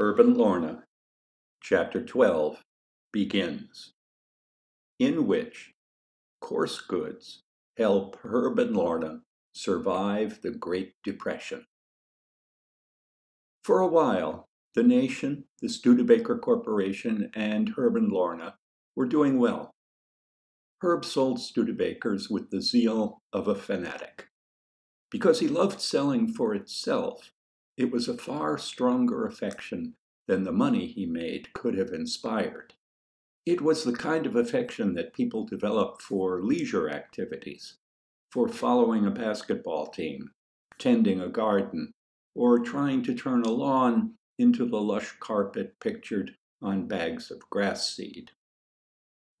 Herb 0.00 0.18
and 0.18 0.36
Lorna, 0.36 0.82
Chapter 1.62 2.04
12 2.04 2.60
begins, 3.12 3.92
in 4.98 5.28
which 5.28 5.72
coarse 6.40 6.80
goods 6.80 7.42
help 7.76 8.18
Herb 8.24 8.58
and 8.58 8.76
Lorna 8.76 9.20
survive 9.54 10.42
the 10.42 10.50
Great 10.50 10.94
Depression. 11.04 11.64
For 13.62 13.78
a 13.78 13.86
while, 13.86 14.48
the 14.74 14.82
nation, 14.82 15.44
the 15.62 15.68
Studebaker 15.68 16.38
Corporation, 16.38 17.30
and 17.32 17.74
Herb 17.76 17.94
and 17.94 18.10
Lorna 18.10 18.56
were 18.96 19.06
doing 19.06 19.38
well. 19.38 19.70
Herb 20.82 21.04
sold 21.04 21.38
Studebakers 21.38 22.28
with 22.28 22.50
the 22.50 22.60
zeal 22.60 23.20
of 23.32 23.46
a 23.46 23.54
fanatic. 23.54 24.26
Because 25.12 25.38
he 25.38 25.46
loved 25.46 25.80
selling 25.80 26.26
for 26.26 26.52
itself, 26.52 27.30
it 27.76 27.90
was 27.90 28.08
a 28.08 28.16
far 28.16 28.56
stronger 28.56 29.26
affection 29.26 29.94
than 30.26 30.44
the 30.44 30.52
money 30.52 30.86
he 30.86 31.06
made 31.06 31.52
could 31.52 31.76
have 31.76 31.90
inspired. 31.90 32.74
It 33.44 33.60
was 33.60 33.84
the 33.84 33.92
kind 33.92 34.26
of 34.26 34.36
affection 34.36 34.94
that 34.94 35.12
people 35.12 35.44
develop 35.44 36.00
for 36.00 36.42
leisure 36.42 36.88
activities, 36.88 37.76
for 38.30 38.48
following 38.48 39.06
a 39.06 39.10
basketball 39.10 39.88
team, 39.88 40.30
tending 40.78 41.20
a 41.20 41.28
garden, 41.28 41.92
or 42.34 42.58
trying 42.60 43.02
to 43.02 43.14
turn 43.14 43.42
a 43.42 43.50
lawn 43.50 44.14
into 44.38 44.66
the 44.66 44.80
lush 44.80 45.14
carpet 45.20 45.74
pictured 45.80 46.34
on 46.62 46.88
bags 46.88 47.30
of 47.30 47.48
grass 47.50 47.94
seed. 47.94 48.30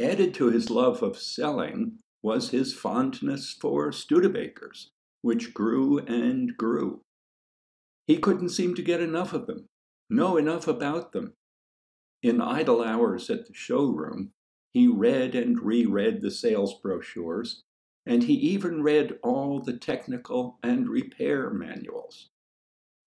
Added 0.00 0.34
to 0.34 0.50
his 0.50 0.68
love 0.68 1.02
of 1.02 1.16
selling 1.16 1.98
was 2.22 2.50
his 2.50 2.74
fondness 2.74 3.52
for 3.52 3.90
Studebakers, 3.90 4.88
which 5.20 5.54
grew 5.54 5.98
and 6.00 6.56
grew. 6.56 7.02
He 8.06 8.18
couldn't 8.18 8.50
seem 8.50 8.74
to 8.74 8.82
get 8.82 9.00
enough 9.00 9.32
of 9.32 9.46
them, 9.46 9.68
know 10.10 10.36
enough 10.36 10.66
about 10.66 11.12
them. 11.12 11.34
In 12.22 12.40
idle 12.40 12.82
hours 12.82 13.30
at 13.30 13.46
the 13.46 13.54
showroom, 13.54 14.32
he 14.72 14.86
read 14.86 15.34
and 15.34 15.60
reread 15.60 16.20
the 16.20 16.30
sales 16.30 16.74
brochures, 16.80 17.62
and 18.06 18.24
he 18.24 18.34
even 18.34 18.82
read 18.82 19.18
all 19.22 19.60
the 19.60 19.76
technical 19.76 20.58
and 20.62 20.88
repair 20.88 21.50
manuals. 21.50 22.30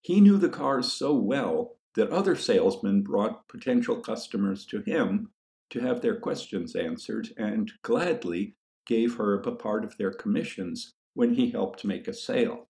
He 0.02 0.20
knew 0.20 0.38
the 0.38 0.48
cars 0.48 0.92
so 0.92 1.14
well 1.14 1.76
that 1.96 2.10
other 2.10 2.36
salesmen 2.36 3.02
brought 3.02 3.48
potential 3.48 3.96
customers 3.96 4.64
to 4.66 4.82
him 4.82 5.30
to 5.70 5.80
have 5.80 6.00
their 6.00 6.20
questions 6.20 6.76
answered 6.76 7.28
and 7.36 7.72
gladly 7.82 8.54
gave 8.86 9.18
Herb 9.18 9.46
a 9.46 9.52
part 9.52 9.84
of 9.84 9.96
their 9.96 10.12
commissions 10.12 10.92
when 11.14 11.34
he 11.34 11.50
helped 11.50 11.84
make 11.84 12.06
a 12.06 12.12
sale. 12.12 12.68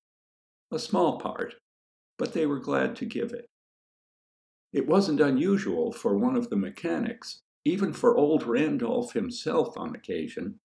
A 0.72 0.78
small 0.78 1.18
part, 1.18 1.56
but 2.18 2.32
they 2.32 2.46
were 2.46 2.58
glad 2.58 2.96
to 2.96 3.04
give 3.04 3.32
it. 3.32 3.48
It 4.72 4.86
wasn't 4.86 5.20
unusual 5.20 5.92
for 5.92 6.16
one 6.16 6.36
of 6.36 6.50
the 6.50 6.56
mechanics, 6.56 7.40
even 7.64 7.92
for 7.92 8.16
old 8.16 8.44
Randolph 8.44 9.12
himself 9.12 9.76
on 9.76 9.94
occasion, 9.94 10.60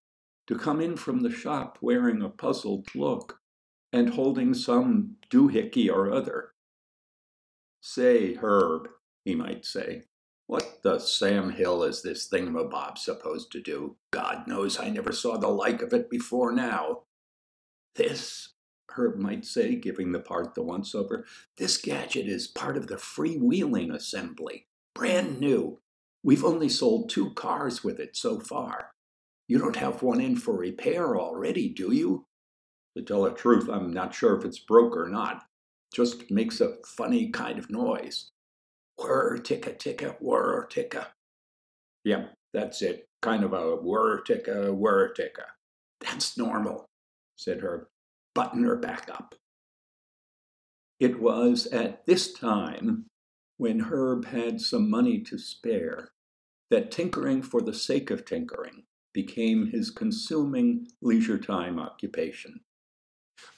to 0.47 0.58
come 0.58 0.81
in 0.81 0.97
from 0.97 1.21
the 1.21 1.31
shop 1.31 1.77
wearing 1.81 2.21
a 2.21 2.30
puzzled 2.30 2.88
look 2.95 3.39
and 3.93 4.09
holding 4.09 4.53
some 4.53 5.16
doohickey 5.30 5.91
or 5.91 6.11
other. 6.11 6.52
Say, 7.81 8.36
Herb, 8.36 8.89
he 9.25 9.36
might 9.36 9.65
say, 9.65 10.03
what 10.47 10.83
the 10.83 10.99
Sam 10.99 11.52
Hill 11.52 11.83
is 11.83 12.02
this 12.02 12.27
thingamabob 12.27 12.97
supposed 12.97 13.52
to 13.53 13.61
do? 13.61 13.95
God 14.11 14.47
knows 14.47 14.80
I 14.80 14.89
never 14.89 15.13
saw 15.13 15.38
the 15.38 15.47
like 15.47 15.81
of 15.81 15.93
it 15.93 16.09
before 16.09 16.52
now. 16.52 17.03
This 17.95 18.49
Herb 18.95 19.17
might 19.17 19.45
say, 19.45 19.75
giving 19.75 20.11
the 20.11 20.20
part 20.20 20.56
the 20.56 20.64
once 20.64 20.94
over. 20.94 21.25
This 21.58 21.78
gadget 21.78 22.28
is 22.28 22.47
part 22.47 22.78
of 22.78 22.88
the 22.88 22.95
freewheeling 22.95 23.94
assembly, 23.94 24.67
brand 24.94 25.39
new. 25.39 25.80
We've 26.23 26.45
only 26.45 26.70
sold 26.70 27.09
two 27.09 27.31
cars 27.31 27.83
with 27.83 28.00
it 28.00 28.16
so 28.16 28.39
far. 28.39 28.92
You 29.48 29.58
don't 29.58 29.75
have 29.75 30.03
one 30.03 30.22
in 30.22 30.36
for 30.36 30.56
repair 30.56 31.20
already, 31.20 31.70
do 31.70 31.92
you? 31.92 32.26
To 32.95 33.04
tell 33.04 33.23
the 33.23 33.32
truth, 33.32 33.70
I'm 33.70 33.93
not 33.93 34.14
sure 34.14 34.38
if 34.38 34.45
it's 34.45 34.60
broke 34.60 34.95
or 34.95 35.10
not. 35.10 35.44
Just 35.94 36.30
makes 36.30 36.61
a 36.61 36.77
funny 36.86 37.30
kind 37.30 37.58
of 37.58 37.70
noise. 37.70 38.30
Whirr 38.98 39.38
ticka 39.39 39.73
ticka, 39.73 40.15
whir 40.20 40.67
ticka. 40.67 41.08
Yep, 42.04 42.33
that's 42.54 42.82
it. 42.82 43.08
Kind 43.21 43.44
of 43.44 43.54
a 43.54 43.76
whir 43.76 44.21
ticka, 44.21 44.73
whir 44.73 45.14
ticka. 45.14 45.45
That's 46.02 46.38
normal, 46.38 46.86
said 47.36 47.61
Herb 47.61 47.88
button 48.33 48.64
her 48.64 48.75
back 48.75 49.09
up. 49.09 49.36
It 50.99 51.19
was 51.19 51.67
at 51.67 52.05
this 52.05 52.31
time, 52.31 53.05
when 53.58 53.80
Herb 53.80 54.25
had 54.25 54.61
some 54.61 54.89
money 54.89 55.19
to 55.21 55.37
spare, 55.37 56.11
that 56.70 56.91
tinkering 56.91 57.41
for 57.41 57.61
the 57.61 57.73
sake 57.73 58.09
of 58.09 58.23
tinkering 58.25 58.83
became 59.14 59.67
his 59.67 59.89
consuming 59.89 60.87
leisure 61.02 61.37
time 61.37 61.80
occupation. 61.80 62.61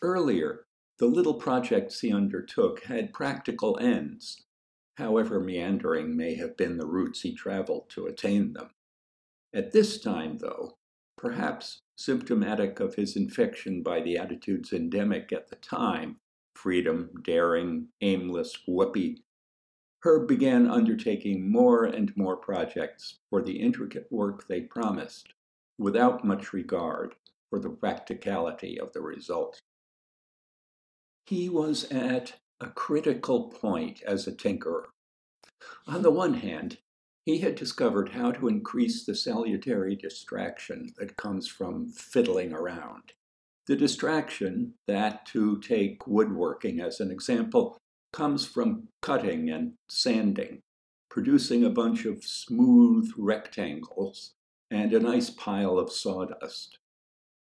Earlier, 0.02 0.66
the 1.00 1.06
little 1.06 1.36
projects 1.36 2.00
he 2.00 2.12
undertook 2.12 2.84
had 2.86 3.14
practical 3.14 3.78
ends, 3.80 4.46
however 4.98 5.40
meandering 5.40 6.16
may 6.16 6.36
have 6.36 6.56
been 6.56 6.78
the 6.78 6.88
routes 6.88 7.22
he 7.22 7.36
traveled 7.36 7.90
to 7.90 8.06
attain 8.06 8.54
them. 8.54 8.70
At 9.54 9.72
this 9.72 10.00
time, 10.00 10.38
though, 10.40 10.78
perhaps 11.24 11.80
symptomatic 11.96 12.82
of 12.82 12.96
his 12.96 13.16
infection 13.16 13.82
by 13.82 14.02
the 14.02 14.18
attitudes 14.18 14.74
endemic 14.74 15.32
at 15.32 15.48
the 15.48 15.56
time 15.56 16.18
freedom, 16.54 17.10
daring, 17.24 17.88
aimless, 18.02 18.58
whoopee. 18.68 19.24
Herb 20.04 20.28
began 20.28 20.70
undertaking 20.70 21.50
more 21.50 21.86
and 21.86 22.16
more 22.18 22.36
projects 22.36 23.20
for 23.30 23.42
the 23.42 23.54
intricate 23.54 24.06
work 24.12 24.48
they 24.48 24.62
promised, 24.62 25.34
without 25.80 26.26
much 26.26 26.52
regard 26.52 27.16
for 27.50 27.58
the 27.58 27.70
practicality 27.70 28.78
of 28.78 28.92
the 28.92 29.02
result. 29.02 29.62
He 31.26 31.48
was 31.48 31.86
at 31.86 32.34
a 32.60 32.68
critical 32.68 33.50
point 33.50 34.02
as 34.04 34.28
a 34.28 34.34
tinkerer. 34.34 34.88
On 35.88 36.02
the 36.02 36.12
one 36.12 36.34
hand, 36.34 36.80
he 37.26 37.40
had 37.40 37.56
discovered 37.56 38.10
how 38.10 38.32
to 38.32 38.48
increase 38.48 39.06
the 39.06 39.16
salutary 39.16 39.96
distraction 39.96 40.90
that 40.98 41.16
comes 41.18 41.48
from 41.48 41.88
fiddling 41.88 42.54
around. 42.54 43.14
The 43.66 43.76
distraction 43.78 44.74
that, 44.88 45.26
to 45.28 45.60
take 45.62 46.06
woodworking 46.06 46.82
as 46.82 47.00
an 47.00 47.12
example, 47.12 47.78
comes 48.12 48.46
from 48.46 48.90
cutting 49.02 49.50
and 49.50 49.74
sanding, 49.90 50.60
producing 51.10 51.64
a 51.64 51.70
bunch 51.70 52.06
of 52.06 52.24
smooth 52.24 53.12
rectangles 53.18 54.34
and 54.70 54.94
a 54.94 55.00
nice 55.00 55.30
pile 55.30 55.80
of 55.80 55.92
sawdust. 55.92 56.78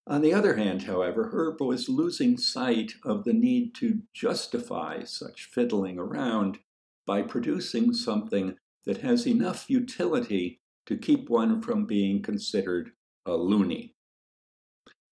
On 0.07 0.23
the 0.23 0.33
other 0.33 0.55
hand, 0.55 0.85
however, 0.85 1.31
Herb 1.33 1.61
was 1.61 1.89
losing 1.89 2.39
sight 2.39 2.93
of 3.05 3.25
the 3.25 3.33
need 3.33 3.75
to 3.77 4.03
justify 4.15 5.03
such 5.03 5.47
fiddling 5.47 5.99
around 5.99 6.59
by 7.05 7.23
producing 7.23 7.93
something 7.93 8.57
that 8.87 8.99
has 8.99 9.27
enough 9.27 9.69
utility 9.69 10.61
to 10.87 10.97
keep 10.97 11.29
one 11.29 11.61
from 11.61 11.85
being 11.85 12.23
considered 12.23 12.93
a 13.27 13.35
loony. 13.35 13.95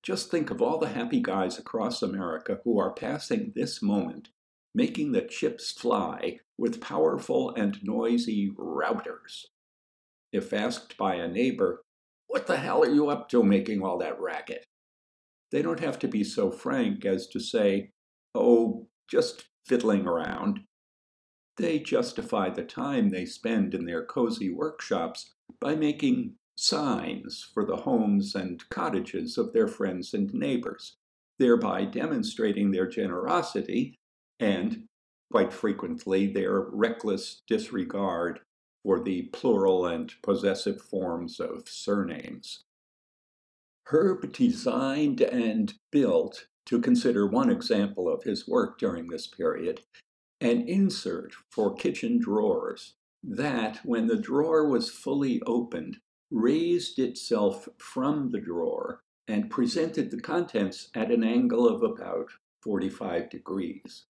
Just 0.02 0.30
think 0.30 0.50
of 0.50 0.62
all 0.62 0.78
the 0.78 0.88
happy 0.88 1.20
guys 1.20 1.58
across 1.58 2.02
America 2.02 2.60
who 2.64 2.78
are 2.78 2.92
passing 2.92 3.52
this 3.54 3.82
moment 3.82 4.28
making 4.74 5.12
the 5.12 5.22
chips 5.22 5.70
fly 5.70 6.40
with 6.58 6.80
powerful 6.80 7.54
and 7.54 7.78
noisy 7.82 8.50
routers. 8.50 9.46
If 10.32 10.52
asked 10.52 10.96
by 10.96 11.14
a 11.14 11.28
neighbor, 11.28 11.82
What 12.26 12.46
the 12.46 12.56
hell 12.56 12.82
are 12.82 12.92
you 12.92 13.08
up 13.08 13.28
to 13.28 13.42
making 13.42 13.82
all 13.82 13.98
that 13.98 14.20
racket? 14.20 14.64
They 15.52 15.62
don't 15.62 15.80
have 15.80 15.98
to 16.00 16.08
be 16.08 16.24
so 16.24 16.50
frank 16.50 17.04
as 17.04 17.28
to 17.28 17.38
say, 17.38 17.92
Oh, 18.34 18.88
just 19.08 19.44
fiddling 19.64 20.06
around. 20.06 20.60
They 21.56 21.78
justify 21.78 22.50
the 22.50 22.64
time 22.64 23.10
they 23.10 23.26
spend 23.26 23.74
in 23.74 23.84
their 23.84 24.04
cozy 24.04 24.50
workshops 24.50 25.32
by 25.60 25.76
making 25.76 26.34
signs 26.56 27.48
for 27.52 27.64
the 27.64 27.76
homes 27.76 28.34
and 28.34 28.68
cottages 28.70 29.38
of 29.38 29.52
their 29.52 29.68
friends 29.68 30.14
and 30.14 30.32
neighbors, 30.34 30.96
thereby 31.38 31.84
demonstrating 31.84 32.70
their 32.70 32.86
generosity 32.86 33.94
and, 34.40 34.84
quite 35.30 35.52
frequently, 35.52 36.26
their 36.26 36.60
reckless 36.60 37.42
disregard 37.46 38.40
for 38.82 39.02
the 39.02 39.22
plural 39.32 39.86
and 39.86 40.14
possessive 40.22 40.80
forms 40.80 41.40
of 41.40 41.68
surnames. 41.68 42.62
Herb 43.86 44.32
designed 44.32 45.20
and 45.20 45.74
built, 45.90 46.46
to 46.66 46.80
consider 46.80 47.26
one 47.26 47.50
example 47.50 48.08
of 48.08 48.22
his 48.22 48.48
work 48.48 48.78
during 48.78 49.08
this 49.08 49.26
period, 49.26 49.80
an 50.44 50.68
insert 50.68 51.32
for 51.48 51.74
kitchen 51.74 52.18
drawers 52.18 52.94
that, 53.22 53.80
when 53.82 54.06
the 54.06 54.18
drawer 54.18 54.68
was 54.68 54.90
fully 54.90 55.40
opened, 55.46 55.96
raised 56.30 56.98
itself 56.98 57.66
from 57.78 58.30
the 58.30 58.40
drawer 58.40 59.00
and 59.26 59.50
presented 59.50 60.10
the 60.10 60.20
contents 60.20 60.90
at 60.94 61.10
an 61.10 61.24
angle 61.24 61.66
of 61.66 61.82
about 61.82 62.26
45 62.62 63.30
degrees. 63.30 64.04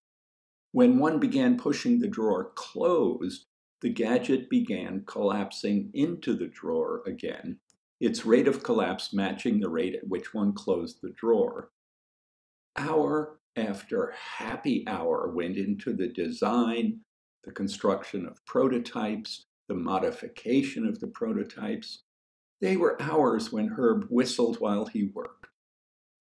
When 0.72 0.98
one 0.98 1.20
began 1.20 1.56
pushing 1.56 2.00
the 2.00 2.08
drawer 2.08 2.50
closed, 2.56 3.46
the 3.80 3.90
gadget 3.90 4.50
began 4.50 5.04
collapsing 5.06 5.90
into 5.94 6.34
the 6.34 6.48
drawer 6.48 7.04
again, 7.06 7.60
its 8.00 8.26
rate 8.26 8.48
of 8.48 8.64
collapse 8.64 9.12
matching 9.12 9.60
the 9.60 9.68
rate 9.68 9.94
at 9.94 10.08
which 10.08 10.34
one 10.34 10.52
closed 10.52 10.98
the 11.00 11.10
drawer. 11.10 11.70
Hour 12.76 13.38
after 13.56 14.12
happy 14.12 14.84
hour 14.86 15.30
went 15.30 15.56
into 15.56 15.92
the 15.92 16.08
design, 16.08 17.00
the 17.44 17.52
construction 17.52 18.26
of 18.26 18.44
prototypes, 18.46 19.44
the 19.68 19.74
modification 19.74 20.86
of 20.86 21.00
the 21.00 21.06
prototypes. 21.06 22.02
They 22.60 22.76
were 22.76 23.00
hours 23.00 23.52
when 23.52 23.68
Herb 23.68 24.06
whistled 24.08 24.60
while 24.60 24.86
he 24.86 25.04
worked. 25.04 25.46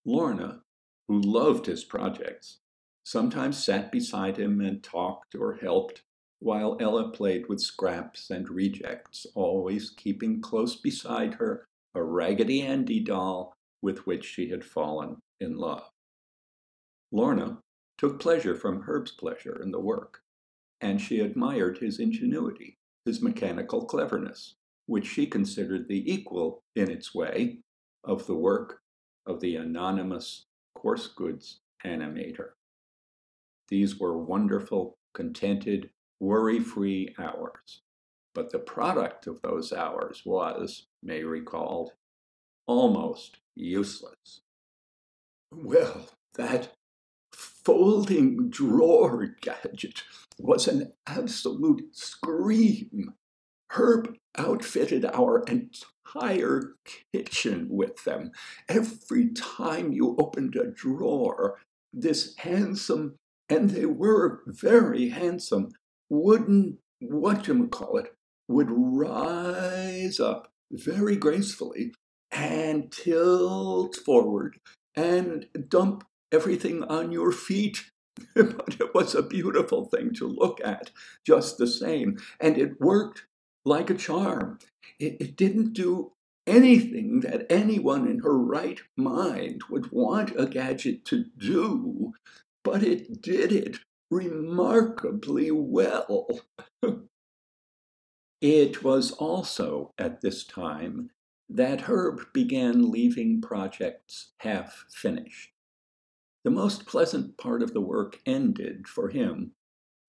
Lorna, 0.06 0.62
who 1.07 1.21
loved 1.21 1.65
his 1.65 1.83
projects, 1.83 2.59
sometimes 3.06 3.63
sat 3.63 3.91
beside 3.91 4.38
him 4.38 4.62
and 4.62 4.83
talked 4.83 5.36
or 5.36 5.56
helped, 5.56 6.03
while 6.39 6.77
Ella 6.79 7.09
played 7.12 7.47
with 7.47 7.62
scraps 7.62 8.29
and 8.29 8.50
rejects, 8.50 9.25
always 9.36 9.91
keeping 9.91 10.41
close 10.41 10.75
beside 10.75 11.36
her 11.36 11.65
a 11.95 12.03
Raggedy 12.03 12.62
Andy 12.62 13.00
doll 13.00 13.53
with 13.81 14.06
which 14.06 14.25
she 14.25 14.50
had 14.50 14.65
fallen 14.65 15.18
in 15.39 15.56
love. 15.57 15.89
Lorna 17.13 17.60
took 18.00 18.19
pleasure 18.19 18.56
from 18.56 18.81
Herb's 18.81 19.12
pleasure 19.12 19.62
in 19.62 19.69
the 19.69 19.80
work, 19.80 20.21
and 20.81 21.00
she 21.00 21.19
admired 21.19 21.77
his 21.77 22.00
ingenuity, 22.00 22.80
his 23.06 23.21
mechanical 23.21 23.86
cleverness, 23.86 24.56
which 24.88 25.06
she 25.06 25.27
considered 25.27 25.88
the 25.88 26.12
equal, 26.12 26.63
in 26.75 26.89
its 26.89 27.13
way, 27.13 27.60
of 28.04 28.25
the 28.25 28.36
work 28.36 28.81
of 29.27 29.42
the 29.42 29.56
anonymous 29.56 30.45
coarse 30.74 31.07
goods 31.07 31.60
animator. 31.86 32.54
These 33.68 34.00
were 34.00 34.18
wonderful, 34.18 34.98
contented, 35.13 35.92
worry 36.19 36.60
free 36.60 37.13
hours. 37.19 37.83
But 38.33 38.50
the 38.50 38.60
product 38.60 39.27
of 39.27 39.39
those 39.44 39.71
hours 39.71 40.24
was, 40.25 40.88
May 41.04 41.24
recalled, 41.24 41.92
almost 42.65 43.38
useless. 43.56 44.42
Well, 45.51 46.10
that 46.33 46.74
folding 47.65 48.50
drawer 48.50 49.27
gadget 49.42 50.04
was 50.38 50.68
an 50.68 50.92
absolute 51.07 51.95
scream. 51.95 53.13
Herb 53.69 54.15
outfitted 54.38 55.06
our 55.06 55.44
entire 55.44 56.75
kitchen 57.12 57.68
with 57.69 58.04
them. 58.04 58.31
Every 58.69 59.30
time 59.30 59.94
you 59.94 60.15
opened 60.19 60.56
a 60.56 60.71
drawer, 60.71 61.60
this 61.92 62.36
handsome, 62.38 63.15
and 63.50 63.69
they 63.69 63.86
were 63.86 64.42
very 64.45 65.10
handsome, 65.10 65.69
wooden, 66.10 66.77
what 67.00 67.48
you 67.48 67.68
call 67.68 67.98
it, 67.98 68.13
would 68.48 68.69
rise 68.69 70.19
up 70.19 70.50
very 70.71 71.15
gracefully 71.15 71.94
and 72.31 72.92
tilt 72.92 73.95
forward 73.95 74.57
and 74.95 75.48
dump 75.68 76.04
everything 76.33 76.83
on 76.83 77.12
your 77.12 77.31
feet. 77.31 77.91
but 78.35 78.77
it 78.80 78.94
was 78.94 79.15
a 79.15 79.24
beautiful 79.24 79.85
thing 79.85 80.13
to 80.13 80.27
look 80.27 80.59
at, 80.63 80.91
just 81.25 81.57
the 81.57 81.65
same. 81.68 82.18
And 82.39 82.57
it 82.57 82.80
worked 82.80 83.25
like 83.65 83.89
a 83.89 83.95
charm. 83.95 84.59
It, 85.00 85.18
it 85.19 85.35
didn't 85.35 85.74
do 85.74 86.12
anything 86.45 87.21
that 87.21 87.45
anyone 87.50 88.07
in 88.07 88.19
her 88.19 88.38
right 88.38 88.81
mind 88.97 89.62
would 89.69 89.91
want 89.91 90.33
a 90.38 90.45
gadget 90.45 91.06
to 91.06 91.25
do, 91.38 92.13
but 92.63 92.83
it 92.83 93.21
did 93.21 93.51
it 93.51 93.79
remarkably 94.12 95.50
well. 95.51 96.27
it 98.41 98.83
was 98.83 99.12
also 99.12 99.91
at 99.97 100.21
this 100.21 100.44
time 100.44 101.09
that 101.50 101.81
Herb 101.81 102.21
began 102.33 102.91
leaving 102.91 103.41
projects 103.41 104.31
half 104.39 104.86
finished. 104.89 105.52
The 106.44 106.51
most 106.51 106.86
pleasant 106.86 107.38
part 107.38 107.63
of 107.63 107.74
the 107.74 107.81
work 107.81 108.19
ended 108.25 108.88
for 108.88 109.10
him 109.10 109.54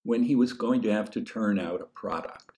when 0.02 0.24
he 0.24 0.34
was 0.34 0.52
going 0.52 0.82
to 0.82 0.92
have 0.92 1.10
to 1.12 1.22
turn 1.22 1.58
out 1.58 1.80
a 1.80 1.86
product. 1.86 2.50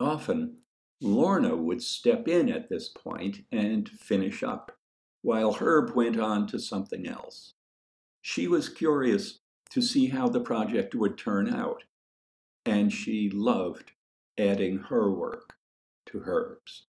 Often, 0.00 0.58
Lorna 1.00 1.56
would 1.56 1.82
step 1.82 2.26
in 2.26 2.48
at 2.48 2.68
this 2.68 2.88
point 2.88 3.44
and 3.52 3.88
finish 3.88 4.42
up, 4.42 4.76
while 5.22 5.52
Herb 5.52 5.94
went 5.94 6.18
on 6.18 6.46
to 6.48 6.58
something 6.58 7.06
else. 7.06 7.54
She 8.22 8.48
was 8.48 8.68
curious 8.68 9.40
to 9.70 9.82
see 9.82 10.08
how 10.08 10.28
the 10.28 10.40
project 10.40 10.94
would 10.94 11.18
turn 11.18 11.52
out, 11.52 11.84
and 12.64 12.92
she 12.92 13.30
loved 13.30 13.92
adding 14.38 14.78
her 14.78 15.10
work 15.10 15.56
to 16.06 16.20
Herb's. 16.20 16.86